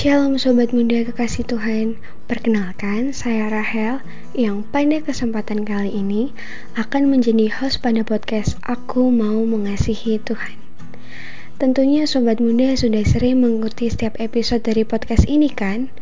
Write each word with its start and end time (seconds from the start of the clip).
Shalom 0.00 0.40
Sobat 0.40 0.72
Muda 0.72 1.04
Kekasih 1.04 1.44
Tuhan. 1.44 2.00
Perkenalkan, 2.24 3.12
saya 3.12 3.52
Rahel 3.52 4.00
yang 4.32 4.64
pada 4.64 4.96
kesempatan 5.04 5.68
kali 5.68 5.92
ini 5.92 6.32
akan 6.72 7.12
menjadi 7.12 7.52
host 7.52 7.84
pada 7.84 8.00
podcast 8.00 8.56
Aku 8.64 9.12
Mau 9.12 9.44
Mengasihi 9.44 10.16
Tuhan. 10.16 10.56
Tentunya 11.60 12.08
Sobat 12.08 12.40
Muda 12.40 12.72
sudah 12.80 13.04
sering 13.04 13.44
mengikuti 13.44 13.92
setiap 13.92 14.16
episode 14.16 14.64
dari 14.64 14.88
podcast 14.88 15.28
ini 15.28 15.52
kan? 15.52 15.92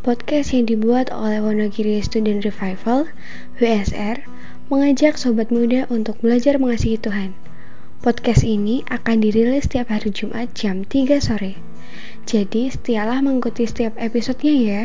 Podcast 0.00 0.56
yang 0.56 0.64
dibuat 0.64 1.12
oleh 1.12 1.44
Wonogiri 1.44 2.00
Student 2.00 2.48
Revival, 2.48 3.12
WSR, 3.60 4.24
mengajak 4.72 5.20
Sobat 5.20 5.52
Muda 5.52 5.84
untuk 5.92 6.16
belajar 6.24 6.56
mengasihi 6.56 6.96
Tuhan. 6.96 7.36
Podcast 8.00 8.48
ini 8.48 8.80
akan 8.88 9.20
dirilis 9.20 9.68
setiap 9.68 9.92
hari 9.92 10.08
Jumat 10.08 10.56
jam 10.56 10.88
3 10.88 11.20
sore 11.20 11.71
jadi 12.32 12.72
setialah 12.72 13.20
mengikuti 13.20 13.68
setiap 13.68 13.92
episodenya 14.00 14.56
ya, 14.56 14.82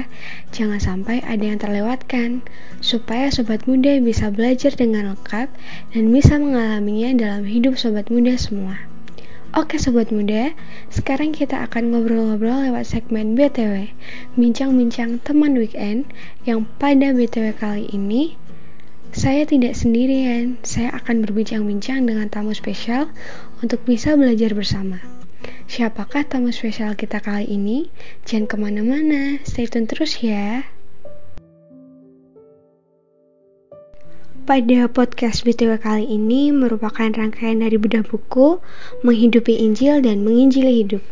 jangan 0.51 0.83
sampai 0.83 1.23
ada 1.23 1.47
yang 1.47 1.55
terlewatkan, 1.55 2.43
supaya 2.83 3.31
sobat 3.31 3.63
muda 3.63 4.03
bisa 4.03 4.27
belajar 4.27 4.75
dengan 4.75 5.15
lengkap 5.15 5.47
dan 5.95 6.03
bisa 6.11 6.35
mengalaminya 6.35 7.15
dalam 7.15 7.47
hidup 7.47 7.79
sobat 7.79 8.11
muda 8.11 8.35
semua. 8.35 8.83
Oke 9.55 9.79
sobat 9.79 10.11
muda, 10.11 10.51
sekarang 10.91 11.31
kita 11.31 11.63
akan 11.63 11.95
ngobrol-ngobrol 11.95 12.67
lewat 12.67 12.83
segmen 12.83 13.39
BTW, 13.39 13.95
bincang-bincang 14.35 15.23
teman 15.23 15.55
weekend 15.55 16.03
yang 16.43 16.67
pada 16.83 17.15
BTW 17.15 17.55
kali 17.55 17.87
ini 17.95 18.35
saya 19.15 19.47
tidak 19.47 19.71
sendirian, 19.71 20.59
saya 20.67 20.91
akan 20.99 21.23
berbincang-bincang 21.23 22.03
dengan 22.11 22.27
tamu 22.27 22.51
spesial 22.51 23.07
untuk 23.63 23.87
bisa 23.87 24.19
belajar 24.19 24.51
bersama. 24.51 24.99
Siapakah 25.67 26.23
tamu 26.23 26.55
spesial 26.55 26.95
kita 26.95 27.19
kali 27.19 27.43
ini? 27.43 27.91
Jangan 28.23 28.47
ke 28.47 28.55
mana-mana, 28.55 29.43
stay 29.43 29.67
tune 29.67 29.83
terus 29.83 30.23
ya. 30.23 30.63
Pada 34.47 34.87
podcast 34.87 35.43
BTW 35.43 35.75
kali 35.83 36.07
ini 36.07 36.55
merupakan 36.55 37.11
rangkaian 37.11 37.59
dari 37.59 37.75
bedah 37.75 38.07
buku 38.07 38.63
Menghidupi 39.03 39.59
Injil 39.59 39.99
dan 39.99 40.23
Menginjili 40.23 40.87
Hidup. 40.87 41.03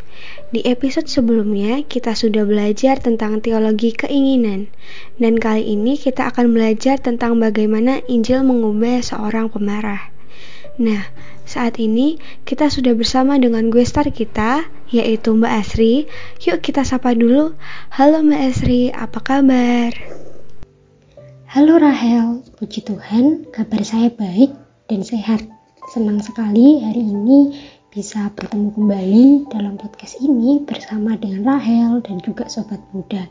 Di 0.55 0.63
episode 0.63 1.11
sebelumnya 1.11 1.83
kita 1.83 2.15
sudah 2.15 2.47
belajar 2.47 3.03
tentang 3.03 3.43
teologi 3.43 3.91
keinginan 3.91 4.71
dan 5.19 5.35
kali 5.35 5.67
ini 5.67 5.99
kita 5.99 6.31
akan 6.31 6.55
belajar 6.55 6.95
tentang 6.95 7.43
bagaimana 7.43 7.99
Injil 8.07 8.47
mengubah 8.47 9.03
seorang 9.03 9.51
pemarah. 9.51 10.15
Nah, 10.79 11.11
saat 11.45 11.77
ini 11.77 12.17
kita 12.43 12.73
sudah 12.73 12.97
bersama 12.97 13.37
dengan 13.37 13.69
gue 13.69 13.85
star 13.85 14.09
kita, 14.09 14.65
yaitu 14.89 15.37
Mbak 15.37 15.53
Asri. 15.61 16.09
Yuk 16.41 16.59
kita 16.65 16.81
sapa 16.81 17.13
dulu. 17.13 17.53
Halo 17.93 18.25
Mbak 18.25 18.41
Asri, 18.49 18.89
apa 18.89 19.21
kabar? 19.21 19.93
Halo 21.45 21.79
Rahel, 21.79 22.43
puji 22.59 22.83
Tuhan, 22.83 23.47
kabar 23.53 23.79
saya 23.85 24.11
baik 24.11 24.51
dan 24.91 25.07
sehat. 25.07 25.45
Senang 25.93 26.19
sekali 26.19 26.81
hari 26.81 27.05
ini 27.05 27.55
bisa 27.93 28.27
bertemu 28.35 28.75
kembali 28.75 29.25
dalam 29.53 29.79
podcast 29.79 30.19
ini 30.19 30.59
bersama 30.65 31.15
dengan 31.15 31.55
Rahel 31.55 32.03
dan 32.03 32.19
juga 32.19 32.51
sobat 32.51 32.83
muda. 32.91 33.23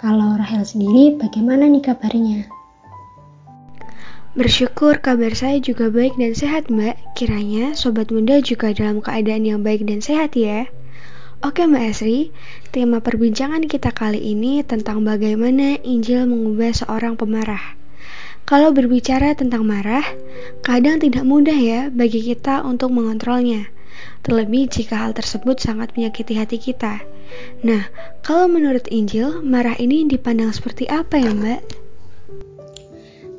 Kalau 0.00 0.34
Rahel 0.34 0.64
sendiri 0.66 1.20
bagaimana 1.20 1.68
nih 1.68 1.84
kabarnya? 1.84 2.59
Bersyukur 4.38 5.02
kabar 5.02 5.34
saya 5.34 5.58
juga 5.58 5.90
baik 5.90 6.14
dan 6.14 6.38
sehat 6.38 6.70
mbak. 6.70 6.94
Kiranya 7.18 7.74
sobat 7.74 8.14
muda 8.14 8.38
juga 8.38 8.70
dalam 8.70 9.02
keadaan 9.02 9.42
yang 9.42 9.60
baik 9.66 9.82
dan 9.86 9.98
sehat 9.98 10.38
ya. 10.38 10.70
Oke 11.40 11.64
Mbak 11.64 11.84
Esri, 11.88 12.30
tema 12.68 13.00
perbincangan 13.00 13.64
kita 13.64 13.96
kali 13.96 14.20
ini 14.20 14.60
tentang 14.60 15.02
bagaimana 15.08 15.80
Injil 15.80 16.28
mengubah 16.28 16.70
seorang 16.76 17.16
pemarah. 17.16 17.74
Kalau 18.44 18.70
berbicara 18.76 19.32
tentang 19.32 19.64
marah, 19.64 20.04
kadang 20.60 21.00
tidak 21.00 21.24
mudah 21.24 21.56
ya 21.56 21.80
bagi 21.88 22.20
kita 22.20 22.60
untuk 22.62 22.92
mengontrolnya 22.92 23.72
Terlebih 24.20 24.68
jika 24.68 25.00
hal 25.00 25.12
tersebut 25.16 25.60
sangat 25.60 25.96
menyakiti 25.96 26.36
hati 26.36 26.60
kita. 26.60 27.00
Nah, 27.64 27.88
kalau 28.20 28.52
menurut 28.52 28.84
Injil, 28.92 29.40
marah 29.40 29.76
ini 29.80 30.04
dipandang 30.04 30.52
seperti 30.52 30.88
apa 30.92 31.16
ya 31.16 31.32
Mbak? 31.32 31.60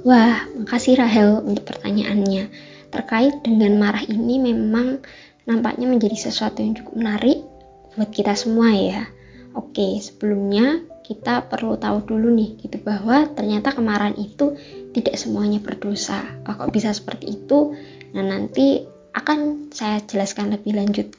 Wah, 0.02 0.50
makasih 0.58 0.98
Rahel 0.98 1.46
untuk 1.46 1.78
pertanyaannya. 1.78 2.50
Terkait 2.90 3.46
dengan 3.46 3.78
marah 3.78 4.02
ini 4.02 4.42
memang 4.42 4.98
nampaknya 5.46 5.86
menjadi 5.86 6.18
sesuatu 6.18 6.66
yang 6.66 6.74
cukup 6.74 6.98
menarik 6.98 7.46
buat 7.94 8.10
kita 8.10 8.34
semua 8.34 8.74
ya. 8.74 9.06
Oke, 9.54 10.02
sebelumnya 10.02 10.82
kita 11.06 11.46
perlu 11.46 11.78
tahu 11.78 12.02
dulu 12.02 12.34
nih 12.34 12.58
gitu 12.66 12.82
bahwa 12.82 13.30
ternyata 13.30 13.78
kemarahan 13.78 14.18
itu 14.18 14.58
tidak 14.90 15.22
semuanya 15.22 15.62
berdosa. 15.62 16.18
Oh, 16.50 16.56
kok 16.58 16.74
bisa 16.74 16.90
seperti 16.98 17.38
itu? 17.38 17.78
Nah, 18.18 18.26
nanti 18.26 18.82
akan 19.14 19.70
saya 19.70 20.02
jelaskan 20.02 20.50
lebih 20.58 20.82
lanjut. 20.82 21.14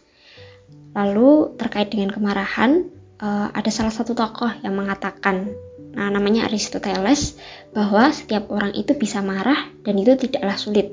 Lalu 0.99 1.55
terkait 1.55 1.87
dengan 1.87 2.11
kemarahan, 2.11 2.91
uh, 3.23 3.49
ada 3.55 3.71
salah 3.71 3.95
satu 3.95 4.17
tokoh 4.17 4.51
yang 4.67 4.75
mengatakan 4.75 5.55
nah, 5.93 6.09
namanya 6.09 6.49
Aristoteles 6.49 7.37
bahwa 7.73 8.09
setiap 8.13 8.49
orang 8.49 8.73
itu 8.77 8.97
bisa 8.97 9.21
marah 9.21 9.69
dan 9.85 9.95
itu 9.97 10.17
tidaklah 10.17 10.57
sulit. 10.57 10.93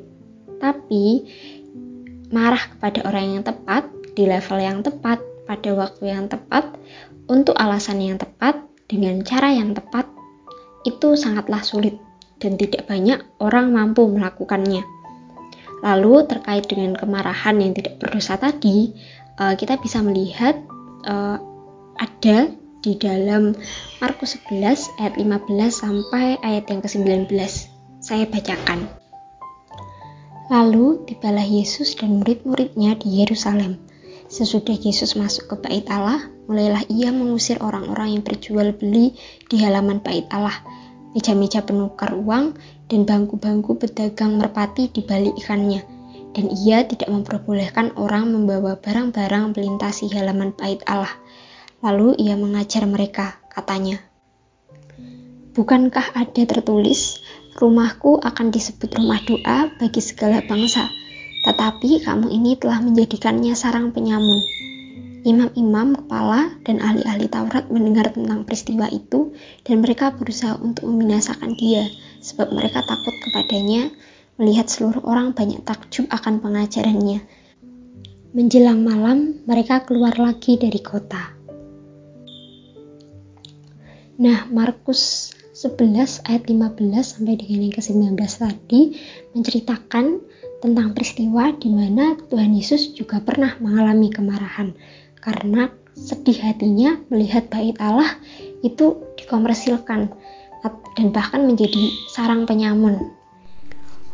Tapi 0.59 1.23
marah 2.29 2.61
kepada 2.75 3.07
orang 3.07 3.39
yang 3.39 3.43
tepat 3.43 3.87
di 4.13 4.23
level 4.27 4.59
yang 4.59 4.79
tepat 4.83 5.23
pada 5.49 5.71
waktu 5.73 6.03
yang 6.13 6.29
tepat 6.29 6.77
untuk 7.25 7.57
alasan 7.57 8.03
yang 8.03 8.17
tepat 8.21 8.59
dengan 8.85 9.21
cara 9.25 9.53
yang 9.53 9.73
tepat 9.73 10.05
itu 10.83 11.17
sangatlah 11.17 11.61
sulit 11.63 11.97
dan 12.39 12.55
tidak 12.55 12.87
banyak 12.87 13.19
orang 13.41 13.71
mampu 13.71 14.07
melakukannya. 14.07 14.83
Lalu 15.79 16.27
terkait 16.27 16.67
dengan 16.67 16.95
kemarahan 16.95 17.55
yang 17.59 17.71
tidak 17.71 17.99
berdosa 18.03 18.35
tadi, 18.35 18.91
eh, 19.39 19.55
kita 19.55 19.79
bisa 19.79 20.03
melihat 20.03 20.59
eh, 21.07 21.37
ada 21.99 22.37
di 22.79 22.95
dalam 22.95 23.51
Markus 23.99 24.39
11 24.47 25.03
ayat 25.03 25.13
15 25.19 25.51
sampai 25.67 26.39
ayat 26.39 26.65
yang 26.71 26.79
ke-19. 26.79 27.27
Saya 27.99 28.23
bacakan. 28.23 28.87
Lalu 30.47 31.03
tibalah 31.05 31.43
Yesus 31.43 31.93
dan 31.99 32.23
murid-muridnya 32.23 32.95
di 32.97 33.21
Yerusalem. 33.21 33.77
Sesudah 34.31 34.77
Yesus 34.79 35.19
masuk 35.19 35.51
ke 35.51 35.55
bait 35.59 35.85
Allah, 35.91 36.25
mulailah 36.47 36.85
ia 36.89 37.11
mengusir 37.11 37.59
orang-orang 37.59 38.17
yang 38.17 38.23
berjual 38.23 38.71
beli 38.73 39.17
di 39.51 39.59
halaman 39.59 39.99
bait 39.99 40.25
Allah. 40.31 40.55
Meja-meja 41.13 41.65
penukar 41.65 42.15
uang 42.15 42.55
dan 42.87 43.01
bangku-bangku 43.03 43.77
pedagang 43.77 44.39
merpati 44.39 44.89
dibalikannya. 44.89 45.83
Dan 46.29 46.45
ia 46.53 46.85
tidak 46.85 47.09
memperbolehkan 47.09 47.97
orang 47.97 48.29
membawa 48.29 48.77
barang-barang 48.77 49.57
melintasi 49.57 50.13
halaman 50.13 50.53
bait 50.53 50.77
Allah 50.85 51.09
Lalu 51.79 52.19
ia 52.19 52.35
mengajar 52.35 52.83
mereka, 52.83 53.39
katanya, 53.47 54.03
Bukankah 55.59 56.15
ada 56.15 56.43
tertulis, 56.47 57.19
rumahku 57.59 58.21
akan 58.21 58.47
disebut 58.47 58.95
rumah 58.95 59.19
doa 59.27 59.67
bagi 59.75 59.99
segala 59.99 60.39
bangsa, 60.45 60.87
tetapi 61.43 62.05
kamu 62.05 62.31
ini 62.31 62.55
telah 62.55 62.79
menjadikannya 62.79 63.57
sarang 63.57 63.91
penyamun. 63.91 64.39
Imam-imam, 65.27 65.99
kepala, 65.99 66.55
dan 66.63 66.79
ahli-ahli 66.79 67.27
Taurat 67.27 67.67
mendengar 67.67 68.15
tentang 68.15 68.47
peristiwa 68.47 68.87
itu, 68.87 69.35
dan 69.67 69.83
mereka 69.83 70.15
berusaha 70.15 70.55
untuk 70.63 70.87
membinasakan 70.87 71.57
dia, 71.59 71.83
sebab 72.23 72.55
mereka 72.55 72.79
takut 72.87 73.11
kepadanya, 73.19 73.91
melihat 74.39 74.71
seluruh 74.71 75.03
orang 75.03 75.35
banyak 75.35 75.59
takjub 75.67 76.07
akan 76.07 76.39
pengajarannya. 76.39 77.19
Menjelang 78.31 78.79
malam, 78.79 79.43
mereka 79.43 79.83
keluar 79.83 80.15
lagi 80.15 80.55
dari 80.55 80.79
kota. 80.79 81.38
Nah, 84.19 84.51
Markus 84.51 85.31
11 85.55 86.27
ayat 86.27 86.43
15 86.47 86.75
sampai 87.07 87.39
dengan 87.39 87.71
yang 87.71 87.75
ke-19 87.79 88.19
tadi 88.19 88.81
menceritakan 89.31 90.19
tentang 90.59 90.91
peristiwa 90.91 91.55
di 91.55 91.71
mana 91.71 92.19
Tuhan 92.27 92.51
Yesus 92.51 92.91
juga 92.99 93.23
pernah 93.23 93.55
mengalami 93.63 94.11
kemarahan 94.11 94.75
karena 95.23 95.71
sedih 95.95 96.35
hatinya 96.43 96.99
melihat 97.07 97.47
bait 97.47 97.79
Allah 97.79 98.07
itu 98.59 98.99
dikomersilkan 99.15 100.11
dan 100.99 101.07
bahkan 101.15 101.47
menjadi 101.47 101.87
sarang 102.11 102.43
penyamun. 102.43 103.15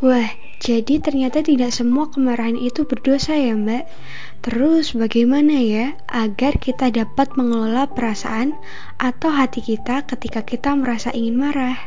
Wah, 0.06 0.30
jadi 0.66 0.98
ternyata 0.98 1.46
tidak 1.46 1.70
semua 1.70 2.10
kemarahan 2.10 2.58
itu 2.58 2.90
berdosa 2.90 3.38
ya, 3.38 3.54
Mbak. 3.54 3.86
Terus 4.42 4.98
bagaimana 4.98 5.62
ya 5.62 5.94
agar 6.10 6.58
kita 6.58 6.90
dapat 6.90 7.38
mengelola 7.38 7.86
perasaan 7.86 8.58
atau 8.98 9.30
hati 9.30 9.62
kita 9.62 10.10
ketika 10.10 10.42
kita 10.42 10.74
merasa 10.74 11.14
ingin 11.14 11.38
marah? 11.38 11.78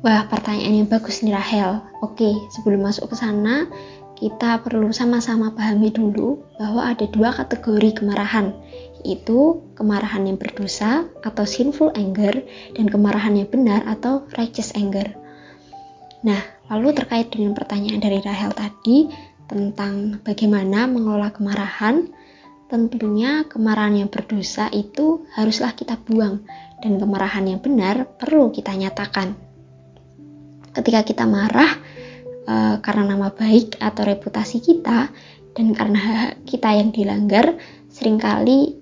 Wah, 0.00 0.24
pertanyaan 0.32 0.80
yang 0.80 0.88
bagus 0.88 1.20
nih 1.20 1.36
Rahel. 1.36 1.84
Oke, 2.00 2.32
sebelum 2.56 2.80
masuk 2.88 3.12
ke 3.12 3.16
sana, 3.20 3.68
kita 4.16 4.64
perlu 4.64 4.88
sama-sama 4.88 5.52
pahami 5.52 5.92
dulu 5.92 6.40
bahwa 6.56 6.96
ada 6.96 7.04
dua 7.12 7.36
kategori 7.36 8.00
kemarahan, 8.00 8.56
yaitu 9.04 9.60
kemarahan 9.76 10.24
yang 10.24 10.40
berdosa 10.40 11.04
atau 11.20 11.44
sinful 11.44 11.92
anger 11.92 12.40
dan 12.72 12.88
kemarahan 12.88 13.36
yang 13.36 13.52
benar 13.52 13.84
atau 13.84 14.24
righteous 14.40 14.72
anger. 14.72 15.12
Nah, 16.24 16.59
lalu 16.70 16.94
terkait 16.94 17.28
dengan 17.34 17.52
pertanyaan 17.52 17.98
dari 17.98 18.22
Rahel 18.22 18.54
tadi 18.54 19.10
tentang 19.50 20.22
bagaimana 20.22 20.86
mengelola 20.86 21.34
kemarahan, 21.34 22.06
tentunya 22.70 23.42
kemarahan 23.50 23.98
yang 23.98 24.08
berdosa 24.08 24.70
itu 24.70 25.26
haruslah 25.34 25.74
kita 25.74 25.98
buang 25.98 26.46
dan 26.78 27.02
kemarahan 27.02 27.50
yang 27.50 27.58
benar 27.58 28.06
perlu 28.14 28.54
kita 28.54 28.70
nyatakan. 28.78 29.34
Ketika 30.70 31.02
kita 31.02 31.26
marah 31.26 31.74
e, 32.46 32.54
karena 32.78 33.18
nama 33.18 33.34
baik 33.34 33.82
atau 33.82 34.06
reputasi 34.06 34.62
kita 34.62 35.10
dan 35.58 35.66
karena 35.74 36.30
kita 36.46 36.70
yang 36.78 36.94
dilanggar, 36.94 37.58
sering 37.90 38.22
kali 38.22 38.78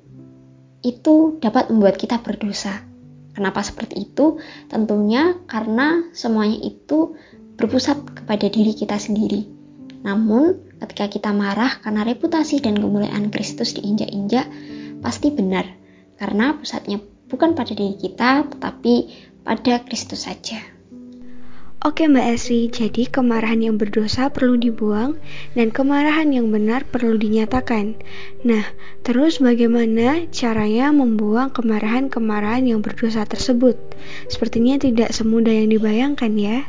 itu 0.85 1.41
dapat 1.41 1.73
membuat 1.73 1.97
kita 1.97 2.21
berdosa. 2.21 2.85
Kenapa 3.33 3.65
seperti 3.65 4.05
itu? 4.05 4.37
Tentunya 4.69 5.33
karena 5.49 6.13
semuanya 6.13 6.61
itu 6.61 7.17
berpusat 7.59 7.99
kepada 8.23 8.47
diri 8.47 8.73
kita 8.73 8.97
sendiri. 8.97 9.45
Namun, 10.07 10.79
ketika 10.79 11.11
kita 11.11 11.31
marah 11.35 11.83
karena 11.83 12.07
reputasi 12.07 12.63
dan 12.63 12.79
kemuliaan 12.79 13.35
Kristus 13.35 13.75
diinjak-injak, 13.75 14.47
pasti 15.03 15.35
benar. 15.35 15.67
Karena 16.17 16.55
pusatnya 16.55 17.03
bukan 17.27 17.59
pada 17.59 17.75
diri 17.75 17.99
kita, 17.99 18.47
tetapi 18.47 18.95
pada 19.43 19.83
Kristus 19.83 20.31
saja. 20.31 20.79
Oke 21.79 22.11
Mbak 22.11 22.27
Esri, 22.35 22.67
jadi 22.75 23.07
kemarahan 23.07 23.63
yang 23.63 23.79
berdosa 23.79 24.35
perlu 24.35 24.59
dibuang 24.59 25.15
dan 25.55 25.71
kemarahan 25.71 26.35
yang 26.35 26.51
benar 26.51 26.83
perlu 26.83 27.15
dinyatakan. 27.15 27.95
Nah, 28.43 28.67
terus 29.07 29.39
bagaimana 29.39 30.27
caranya 30.35 30.91
membuang 30.91 31.55
kemarahan-kemarahan 31.55 32.67
yang 32.67 32.83
berdosa 32.83 33.23
tersebut? 33.31 33.79
Sepertinya 34.27 34.75
tidak 34.75 35.15
semudah 35.15 35.55
yang 35.55 35.71
dibayangkan 35.71 36.35
ya. 36.35 36.67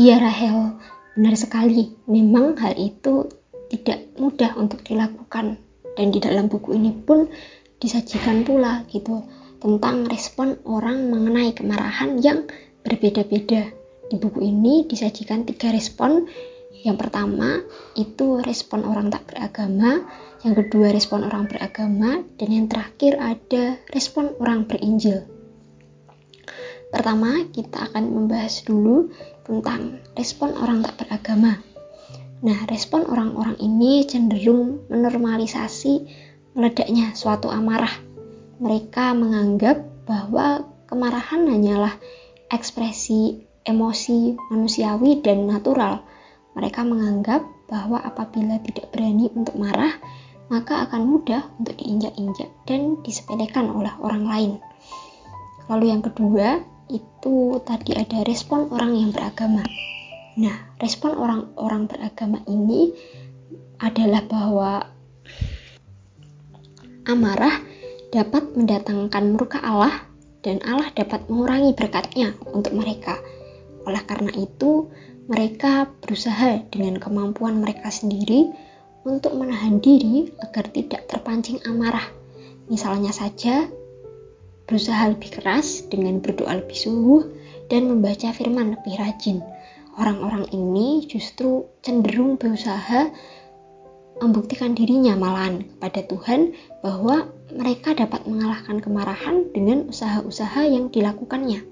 Iya 0.00 0.16
Rahel, 0.16 0.80
benar 1.12 1.36
sekali. 1.36 1.92
Memang 2.08 2.56
hal 2.56 2.72
itu 2.80 3.28
tidak 3.68 4.16
mudah 4.16 4.56
untuk 4.56 4.80
dilakukan 4.80 5.60
dan 5.92 6.06
di 6.08 6.16
dalam 6.24 6.48
buku 6.48 6.72
ini 6.72 6.88
pun 6.88 7.28
disajikan 7.76 8.40
pula 8.48 8.88
gitu 8.88 9.20
tentang 9.60 10.08
respon 10.08 10.56
orang 10.64 11.12
mengenai 11.12 11.52
kemarahan 11.52 12.16
yang 12.16 12.48
berbeda-beda. 12.80 13.76
Di 14.08 14.16
buku 14.16 14.40
ini 14.40 14.88
disajikan 14.88 15.44
tiga 15.44 15.68
respon. 15.68 16.24
Yang 16.80 16.96
pertama 16.96 17.60
itu 17.92 18.40
respon 18.40 18.88
orang 18.88 19.12
tak 19.12 19.28
beragama, 19.28 20.00
yang 20.40 20.56
kedua 20.56 20.96
respon 20.96 21.28
orang 21.28 21.44
beragama, 21.44 22.24
dan 22.40 22.48
yang 22.48 22.72
terakhir 22.72 23.20
ada 23.20 23.76
respon 23.92 24.32
orang 24.40 24.64
berinjil. 24.64 25.28
Pertama, 26.90 27.46
kita 27.54 27.86
akan 27.86 28.10
membahas 28.10 28.66
dulu 28.66 29.14
tentang 29.50 29.98
respon 30.14 30.54
orang 30.54 30.86
tak 30.86 31.02
beragama. 31.02 31.58
Nah, 32.46 32.62
respon 32.70 33.02
orang-orang 33.10 33.58
ini 33.58 34.06
cenderung 34.06 34.86
menormalisasi 34.86 36.06
meledaknya 36.54 37.12
suatu 37.18 37.50
amarah. 37.50 37.90
Mereka 38.62 39.12
menganggap 39.18 39.82
bahwa 40.06 40.62
kemarahan 40.86 41.50
hanyalah 41.50 41.98
ekspresi 42.46 43.42
emosi 43.66 44.38
manusiawi 44.54 45.18
dan 45.18 45.50
natural. 45.50 46.06
Mereka 46.54 46.86
menganggap 46.86 47.42
bahwa 47.66 48.00
apabila 48.00 48.56
tidak 48.62 48.88
berani 48.94 49.28
untuk 49.34 49.58
marah, 49.58 49.98
maka 50.50 50.86
akan 50.88 51.06
mudah 51.06 51.46
untuk 51.62 51.78
diinjak-injak 51.78 52.50
dan 52.66 52.98
disepelekan 53.06 53.70
oleh 53.70 53.92
orang 54.02 54.24
lain. 54.26 54.52
Lalu 55.70 55.94
yang 55.94 56.02
kedua, 56.02 56.58
itu 56.90 57.62
tadi 57.62 57.94
ada 57.94 58.26
respon 58.26 58.66
orang 58.74 58.98
yang 58.98 59.10
beragama. 59.14 59.62
Nah, 60.36 60.74
respon 60.82 61.14
orang-orang 61.14 61.86
beragama 61.86 62.42
ini 62.50 62.90
adalah 63.78 64.22
bahwa 64.26 64.72
amarah 67.06 67.62
dapat 68.10 68.52
mendatangkan 68.58 69.24
murka 69.34 69.62
Allah 69.62 70.10
dan 70.42 70.58
Allah 70.66 70.90
dapat 70.92 71.30
mengurangi 71.30 71.72
berkatnya 71.78 72.34
untuk 72.50 72.74
mereka. 72.74 73.16
Oleh 73.86 74.02
karena 74.04 74.34
itu, 74.36 74.90
mereka 75.30 75.86
berusaha 76.02 76.66
dengan 76.68 76.98
kemampuan 76.98 77.62
mereka 77.62 77.88
sendiri 77.88 78.50
untuk 79.06 79.38
menahan 79.38 79.78
diri 79.80 80.28
agar 80.42 80.68
tidak 80.68 81.06
terpancing 81.08 81.62
amarah. 81.64 82.04
Misalnya 82.68 83.14
saja, 83.14 83.70
berusaha 84.70 85.10
lebih 85.10 85.34
keras 85.34 85.82
dengan 85.90 86.22
berdoa 86.22 86.62
lebih 86.62 86.78
sungguh 86.78 87.26
dan 87.66 87.90
membaca 87.90 88.30
firman 88.30 88.78
lebih 88.78 88.94
rajin. 89.02 89.42
Orang-orang 89.98 90.46
ini 90.54 91.10
justru 91.10 91.66
cenderung 91.82 92.38
berusaha 92.38 93.10
membuktikan 94.22 94.78
dirinya 94.78 95.18
malahan 95.18 95.66
kepada 95.66 96.06
Tuhan 96.06 96.54
bahwa 96.86 97.26
mereka 97.50 97.98
dapat 97.98 98.22
mengalahkan 98.30 98.78
kemarahan 98.78 99.50
dengan 99.50 99.90
usaha-usaha 99.90 100.70
yang 100.70 100.86
dilakukannya. 100.94 101.66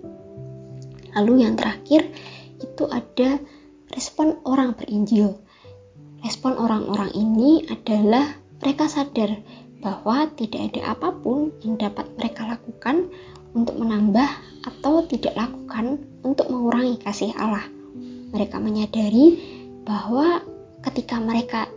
Lalu 1.14 1.46
yang 1.46 1.54
terakhir 1.54 2.10
itu 2.58 2.84
ada 2.90 3.38
respon 3.94 4.42
orang 4.42 4.74
berinjil. 4.74 5.38
Respon 6.26 6.58
orang-orang 6.58 7.14
ini 7.14 7.62
adalah 7.70 8.26
mereka 8.58 8.90
sadar 8.90 9.38
bahwa 9.78 10.26
tidak 10.34 10.74
ada 10.74 10.94
apa 10.94 11.14
pun 11.14 11.54
yang 11.62 11.78
dapat 11.78 12.06
mereka 12.18 12.46
lakukan 12.46 13.10
untuk 13.54 13.78
menambah 13.78 14.28
atau 14.66 15.06
tidak 15.06 15.34
lakukan 15.38 16.02
untuk 16.26 16.50
mengurangi 16.50 16.98
kasih 17.00 17.30
Allah. 17.38 17.64
Mereka 18.34 18.60
menyadari 18.60 19.38
bahwa 19.86 20.42
ketika 20.84 21.16
mereka 21.22 21.70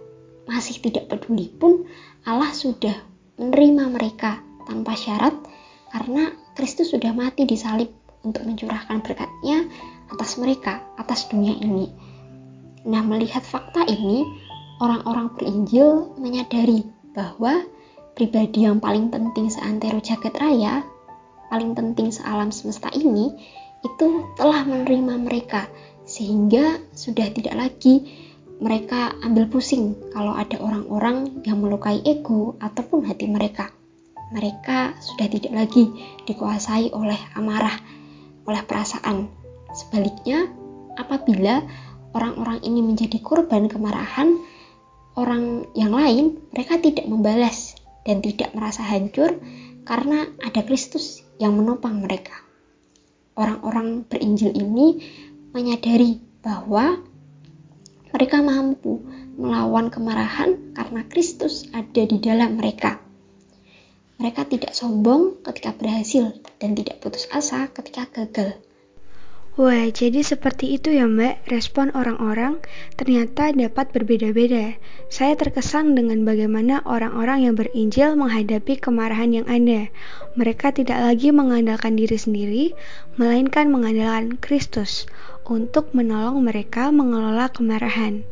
masih 0.50 0.82
tidak 0.84 1.08
peduli 1.08 1.48
pun 1.48 1.88
Allah 2.28 2.52
sudah 2.52 2.94
menerima 3.40 3.88
mereka 3.88 4.42
tanpa 4.68 4.98
syarat 4.98 5.34
karena 5.94 6.34
Kristus 6.58 6.92
sudah 6.92 7.16
mati 7.16 7.48
di 7.48 7.56
salib 7.56 7.90
untuk 8.22 8.46
mencurahkan 8.46 9.02
berkatnya 9.02 9.66
atas 10.12 10.38
mereka, 10.38 10.84
atas 11.00 11.26
dunia 11.32 11.56
ini. 11.58 11.90
Nah, 12.86 13.02
melihat 13.06 13.46
fakta 13.46 13.86
ini, 13.86 14.26
orang-orang 14.82 15.34
berinjil 15.38 16.18
menyadari 16.18 16.86
bahwa 17.14 17.62
pribadi 18.16 18.68
yang 18.68 18.84
paling 18.84 19.10
penting 19.10 19.48
seantero 19.48 20.00
jagat 20.04 20.36
raya, 20.38 20.84
paling 21.52 21.76
penting 21.76 22.12
sealam 22.12 22.52
semesta 22.52 22.92
ini, 22.96 23.34
itu 23.82 24.08
telah 24.38 24.64
menerima 24.64 25.18
mereka, 25.20 25.68
sehingga 26.06 26.80
sudah 26.94 27.28
tidak 27.34 27.56
lagi 27.58 28.08
mereka 28.62 29.18
ambil 29.26 29.50
pusing 29.50 29.98
kalau 30.14 30.38
ada 30.38 30.62
orang-orang 30.62 31.42
yang 31.50 31.58
melukai 31.66 31.98
ego 32.06 32.54
ataupun 32.62 33.10
hati 33.10 33.26
mereka. 33.26 33.74
Mereka 34.32 34.96
sudah 35.02 35.28
tidak 35.28 35.52
lagi 35.52 35.92
dikuasai 36.30 36.94
oleh 36.94 37.18
amarah, 37.36 37.74
oleh 38.46 38.62
perasaan. 38.64 39.28
Sebaliknya, 39.74 40.46
apabila 40.96 41.66
orang-orang 42.14 42.62
ini 42.64 42.86
menjadi 42.86 43.18
korban 43.20 43.66
kemarahan 43.66 44.40
orang 45.18 45.68
yang 45.76 45.92
lain, 45.92 46.40
mereka 46.54 46.80
tidak 46.80 47.10
membalas 47.10 47.81
dan 48.06 48.22
tidak 48.22 48.54
merasa 48.58 48.82
hancur 48.86 49.38
karena 49.86 50.30
ada 50.42 50.62
Kristus 50.66 51.26
yang 51.42 51.58
menopang 51.58 52.02
mereka. 52.02 52.34
Orang-orang 53.34 54.06
berinjil 54.06 54.54
ini 54.54 55.02
menyadari 55.52 56.22
bahwa 56.42 57.02
mereka 58.12 58.44
mampu 58.44 59.02
melawan 59.40 59.88
kemarahan 59.88 60.76
karena 60.76 61.02
Kristus 61.08 61.66
ada 61.72 62.04
di 62.04 62.18
dalam 62.20 62.60
mereka. 62.60 63.00
Mereka 64.22 64.46
tidak 64.54 64.78
sombong 64.78 65.42
ketika 65.42 65.74
berhasil 65.74 66.38
dan 66.62 66.78
tidak 66.78 67.02
putus 67.02 67.26
asa 67.34 67.72
ketika 67.74 68.06
gagal. 68.12 68.62
Wah, 69.60 69.92
jadi 69.92 70.24
seperti 70.24 70.80
itu 70.80 70.96
ya 70.96 71.04
Mbak, 71.04 71.52
respon 71.52 71.92
orang-orang 71.92 72.64
ternyata 72.96 73.52
dapat 73.52 73.92
berbeda-beda. 73.92 74.80
Saya 75.12 75.36
terkesan 75.36 75.92
dengan 75.92 76.24
bagaimana 76.24 76.80
orang-orang 76.88 77.44
yang 77.44 77.60
berinjil 77.60 78.16
menghadapi 78.16 78.80
kemarahan 78.80 79.44
yang 79.44 79.48
ada. 79.52 79.92
Mereka 80.40 80.72
tidak 80.72 81.04
lagi 81.04 81.36
mengandalkan 81.36 82.00
diri 82.00 82.16
sendiri, 82.16 82.66
melainkan 83.20 83.68
mengandalkan 83.68 84.40
Kristus 84.40 85.04
untuk 85.44 85.92
menolong 85.92 86.40
mereka 86.40 86.88
mengelola 86.88 87.52
kemarahan. 87.52 88.24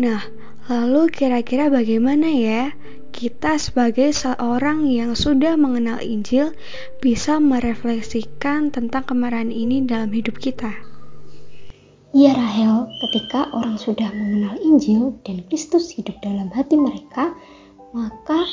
Nah, 0.00 0.24
lalu 0.72 1.12
kira-kira 1.12 1.68
bagaimana 1.68 2.32
ya 2.32 2.72
kita 3.14 3.54
sebagai 3.62 4.10
seorang 4.10 4.90
yang 4.90 5.14
sudah 5.14 5.54
mengenal 5.54 6.02
Injil 6.02 6.50
bisa 6.98 7.38
merefleksikan 7.38 8.74
tentang 8.74 9.06
kemarahan 9.06 9.54
ini 9.54 9.86
dalam 9.86 10.10
hidup 10.10 10.42
kita. 10.42 10.74
Iya 12.10 12.34
Rahel, 12.34 12.90
ketika 13.06 13.54
orang 13.54 13.78
sudah 13.78 14.10
mengenal 14.10 14.58
Injil 14.62 15.14
dan 15.22 15.46
Kristus 15.46 15.94
hidup 15.94 16.18
dalam 16.26 16.50
hati 16.50 16.74
mereka, 16.74 17.34
maka 17.94 18.46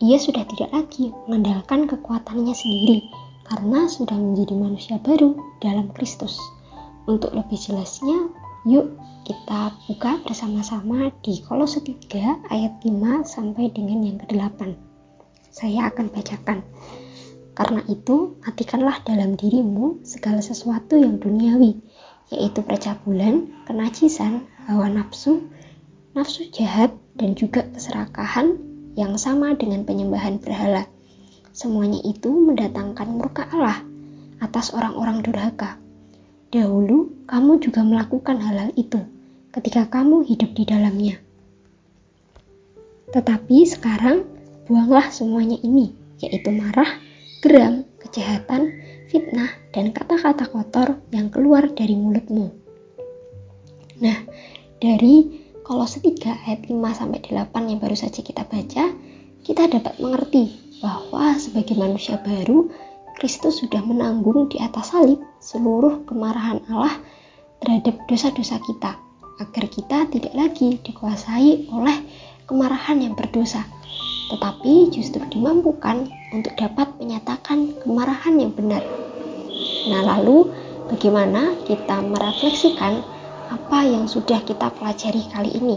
ia 0.00 0.16
sudah 0.16 0.48
tidak 0.48 0.72
lagi 0.72 1.12
mengandalkan 1.28 1.84
kekuatannya 1.84 2.56
sendiri 2.56 3.04
karena 3.44 3.84
sudah 3.84 4.16
menjadi 4.16 4.56
manusia 4.56 4.96
baru 5.04 5.36
dalam 5.60 5.92
Kristus. 5.92 6.40
Untuk 7.04 7.36
lebih 7.36 7.60
jelasnya, 7.60 8.32
yuk 8.64 8.96
kita 9.28 9.76
buka 9.84 10.24
bersama-sama 10.24 11.12
di 11.20 11.40
Kolose 11.44 11.84
3 11.84 12.48
ayat 12.48 12.80
5 12.80 13.24
sampai 13.24 13.68
dengan 13.72 14.00
yang 14.00 14.16
ke-8. 14.24 14.72
Saya 15.52 15.92
akan 15.92 16.08
bacakan. 16.08 16.64
Karena 17.52 17.84
itu, 17.88 18.40
matikanlah 18.40 19.04
dalam 19.04 19.36
dirimu 19.36 20.00
segala 20.04 20.40
sesuatu 20.40 20.96
yang 20.96 21.20
duniawi, 21.20 21.76
yaitu 22.32 22.64
percabulan, 22.64 23.52
kenajisan, 23.68 24.48
hawa 24.64 24.88
nafsu, 24.88 25.44
nafsu 26.16 26.48
jahat, 26.48 26.92
dan 27.20 27.36
juga 27.36 27.68
keserakahan 27.68 28.58
yang 28.96 29.20
sama 29.20 29.52
dengan 29.56 29.84
penyembahan 29.84 30.40
berhala. 30.40 30.88
Semuanya 31.52 32.00
itu 32.00 32.32
mendatangkan 32.32 33.08
murka 33.12 33.44
Allah 33.52 33.84
atas 34.40 34.72
orang-orang 34.72 35.20
durhaka. 35.20 35.83
Dahulu 36.54 37.26
kamu 37.26 37.58
juga 37.58 37.82
melakukan 37.82 38.38
hal-hal 38.38 38.70
itu 38.78 39.02
ketika 39.50 39.90
kamu 39.90 40.22
hidup 40.22 40.54
di 40.54 40.62
dalamnya. 40.62 41.18
Tetapi 43.10 43.66
sekarang 43.66 44.22
buanglah 44.70 45.10
semuanya 45.10 45.58
ini, 45.66 45.90
yaitu 46.22 46.54
marah, 46.54 46.86
geram, 47.42 47.82
kejahatan, 47.98 48.70
fitnah, 49.10 49.50
dan 49.74 49.90
kata-kata 49.90 50.46
kotor 50.46 51.02
yang 51.10 51.26
keluar 51.26 51.66
dari 51.74 51.98
mulutmu. 51.98 52.54
Nah, 53.98 54.22
dari 54.78 55.42
Kolose 55.66 56.06
3 56.06 56.46
ayat 56.46 56.70
5 56.70 56.70
sampai 56.94 57.18
8 57.18 57.50
yang 57.66 57.82
baru 57.82 57.98
saja 57.98 58.22
kita 58.22 58.46
baca, 58.46 58.94
kita 59.42 59.62
dapat 59.66 59.98
mengerti 59.98 60.54
bahwa 60.78 61.34
sebagai 61.34 61.74
manusia 61.74 62.14
baru, 62.22 62.70
Kristus 63.18 63.58
sudah 63.58 63.82
menanggung 63.82 64.46
di 64.46 64.62
atas 64.62 64.94
salib 64.94 65.33
seluruh 65.44 66.08
kemarahan 66.08 66.64
Allah 66.72 66.96
terhadap 67.60 68.00
dosa-dosa 68.08 68.56
kita, 68.64 68.96
agar 69.44 69.64
kita 69.68 70.08
tidak 70.08 70.32
lagi 70.32 70.80
dikuasai 70.80 71.68
oleh 71.68 72.00
kemarahan 72.48 73.04
yang 73.04 73.12
berdosa, 73.12 73.60
tetapi 74.32 74.88
justru 74.88 75.20
dimampukan 75.28 76.08
untuk 76.32 76.56
dapat 76.56 76.88
menyatakan 76.96 77.76
kemarahan 77.84 78.40
yang 78.40 78.56
benar. 78.56 78.80
Nah, 79.92 80.00
lalu 80.16 80.48
bagaimana 80.88 81.52
kita 81.68 82.00
merefleksikan 82.00 83.04
apa 83.52 83.78
yang 83.84 84.08
sudah 84.08 84.40
kita 84.48 84.72
pelajari 84.80 85.28
kali 85.28 85.52
ini? 85.60 85.76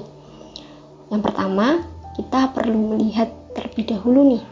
Yang 1.11 1.21
pertama, 1.27 1.83
kita 2.15 2.55
perlu 2.55 2.95
melihat 2.95 3.27
terlebih 3.51 3.83
dahulu 3.91 4.31
nih 4.31 4.43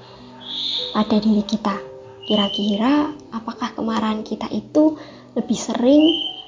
pada 0.91 1.15
diri 1.23 1.43
kita. 1.47 1.94
Kira-kira 2.25 3.13
apakah 3.29 3.77
kemarahan 3.77 4.25
kita 4.25 4.49
itu 4.49 4.97
lebih 5.37 5.59
sering 5.61 6.01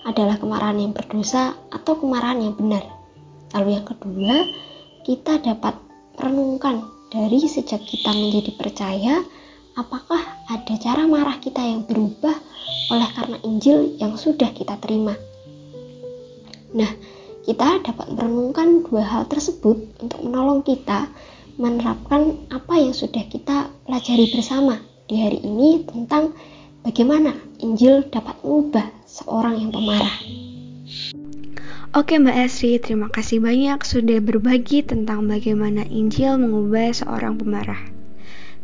adalah 0.09 0.41
kemarahan 0.41 0.81
yang 0.81 0.89
berdosa 0.97 1.53
atau 1.69 2.01
kemarahan 2.01 2.41
yang 2.49 2.57
benar? 2.57 2.81
Lalu 3.53 3.77
yang 3.77 3.85
kedua, 3.85 4.41
kita 5.05 5.37
dapat 5.37 5.77
merenungkan 6.17 6.81
dari 7.13 7.45
sejak 7.45 7.85
kita 7.85 8.09
menjadi 8.09 8.57
percaya, 8.57 9.21
apakah 9.77 10.17
ada 10.49 10.73
cara 10.81 11.05
marah 11.05 11.37
kita 11.37 11.61
yang 11.61 11.85
berubah 11.85 12.33
oleh 12.89 13.09
karena 13.13 13.37
Injil 13.45 14.01
yang 14.01 14.17
sudah 14.17 14.49
kita 14.57 14.81
terima. 14.81 15.13
Nah, 16.73 16.89
kita 17.45 17.85
dapat 17.85 18.17
merenungkan 18.17 18.81
dua 18.81 19.05
hal 19.05 19.29
tersebut 19.29 19.77
untuk 20.01 20.25
menolong 20.25 20.65
kita 20.65 21.05
menerapkan 21.61 22.49
apa 22.49 22.81
yang 22.81 22.97
sudah 22.97 23.21
kita 23.29 23.69
pelajari 23.85 24.25
bersama 24.33 24.81
di 25.07 25.23
hari 25.23 25.39
ini 25.39 25.87
tentang 25.87 26.35
bagaimana 26.83 27.31
Injil 27.63 28.03
dapat 28.11 28.35
mengubah 28.43 28.91
seorang 29.07 29.55
yang 29.55 29.71
pemarah. 29.71 30.15
Oke 31.95 32.19
Mbak 32.19 32.37
Esri, 32.43 32.75
terima 32.83 33.07
kasih 33.07 33.39
banyak 33.39 33.79
sudah 33.87 34.19
berbagi 34.19 34.83
tentang 34.83 35.23
bagaimana 35.31 35.87
Injil 35.87 36.35
mengubah 36.35 36.91
seorang 36.91 37.39
pemarah. 37.39 37.79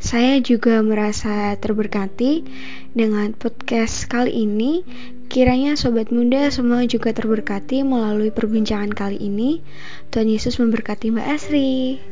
Saya 0.03 0.43
juga 0.43 0.83
merasa 0.83 1.55
terberkati 1.55 2.43
dengan 2.91 3.31
podcast 3.31 4.11
kali 4.11 4.43
ini. 4.43 4.83
Kiranya 5.31 5.79
sobat 5.79 6.11
muda 6.11 6.51
semua 6.51 6.83
juga 6.83 7.15
terberkati 7.15 7.87
melalui 7.87 8.35
perbincangan 8.35 8.91
kali 8.91 9.15
ini. 9.15 9.63
Tuhan 10.11 10.27
Yesus 10.27 10.59
memberkati 10.59 11.07
Mbak 11.15 11.27
Asri. 11.31 12.03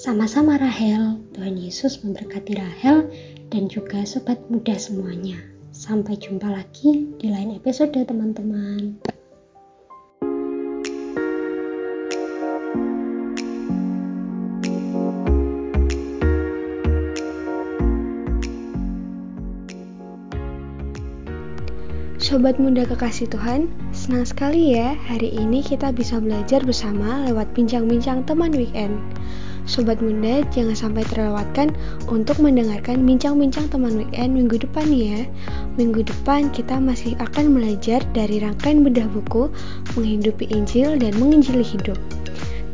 Sama-sama 0.00 0.56
Rahel, 0.56 1.20
Tuhan 1.36 1.60
Yesus 1.60 2.00
memberkati 2.00 2.56
Rahel 2.56 3.12
dan 3.52 3.68
juga 3.68 4.00
sobat 4.08 4.40
muda 4.48 4.72
semuanya. 4.80 5.36
Sampai 5.76 6.16
jumpa 6.16 6.48
lagi 6.48 7.12
di 7.20 7.28
lain 7.28 7.52
episode 7.52 7.92
teman-teman. 7.92 8.96
Sobat 22.16 22.56
muda 22.56 22.88
kekasih 22.88 23.28
Tuhan, 23.28 23.68
senang 23.92 24.24
sekali 24.24 24.72
ya 24.72 24.96
hari 24.96 25.28
ini 25.36 25.60
kita 25.60 25.92
bisa 25.92 26.16
belajar 26.16 26.64
bersama 26.64 27.28
lewat 27.28 27.52
bincang-bincang 27.52 28.24
teman 28.24 28.56
weekend. 28.56 28.96
Sobat 29.70 30.02
muda, 30.02 30.42
jangan 30.50 30.74
sampai 30.74 31.06
terlewatkan 31.06 31.70
untuk 32.10 32.42
mendengarkan 32.42 33.06
bincang-bincang 33.06 33.70
teman 33.70 34.02
weekend 34.02 34.34
minggu 34.34 34.58
depan 34.58 34.90
ya. 34.90 35.22
Minggu 35.78 36.02
depan 36.02 36.50
kita 36.50 36.82
masih 36.82 37.14
akan 37.22 37.54
belajar 37.54 38.02
dari 38.10 38.42
rangkaian 38.42 38.82
bedah 38.82 39.06
buku 39.14 39.46
Menghidupi 39.94 40.50
Injil 40.50 40.98
dan 40.98 41.14
Menginjili 41.22 41.62
Hidup. 41.62 41.94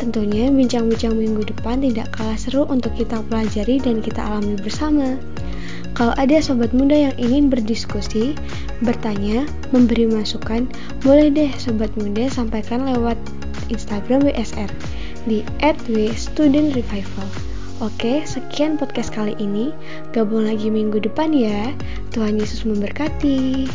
Tentunya 0.01 0.49
bincang-bincang 0.49 1.21
minggu 1.21 1.45
depan 1.45 1.85
tidak 1.85 2.17
kalah 2.17 2.41
seru 2.41 2.65
untuk 2.65 2.97
kita 2.97 3.21
pelajari 3.29 3.77
dan 3.77 4.01
kita 4.01 4.25
alami 4.25 4.57
bersama. 4.57 5.21
Kalau 5.93 6.17
ada 6.17 6.41
sobat 6.41 6.73
muda 6.73 6.97
yang 6.97 7.15
ingin 7.21 7.53
berdiskusi, 7.53 8.33
bertanya, 8.81 9.45
memberi 9.69 10.09
masukan, 10.09 10.65
boleh 11.05 11.29
deh 11.29 11.53
sobat 11.61 11.93
muda 12.01 12.33
sampaikan 12.33 12.89
lewat 12.89 13.21
Instagram 13.69 14.25
WSR 14.25 14.96
di 15.27 15.43
@wstudentrevival. 15.61 17.29
Oke, 17.85 18.25
sekian 18.25 18.81
podcast 18.81 19.13
kali 19.13 19.37
ini. 19.37 19.69
Gabung 20.17 20.49
lagi 20.49 20.73
minggu 20.73 20.97
depan 20.97 21.37
ya. 21.37 21.77
Tuhan 22.17 22.41
Yesus 22.41 22.65
memberkati. 22.65 23.69